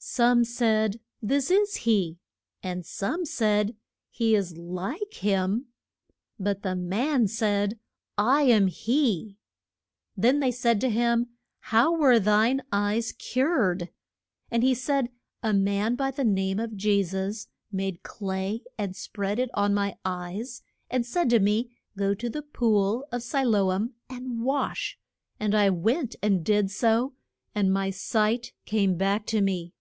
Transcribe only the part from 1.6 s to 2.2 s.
he;